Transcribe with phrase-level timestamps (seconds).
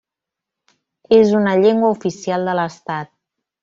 [1.19, 3.15] És una llengua oficial de l'Estat.